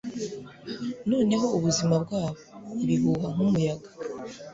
[1.09, 2.35] noneho ubuzima bwabo,
[2.95, 3.89] ibuhuha nk'umuyaga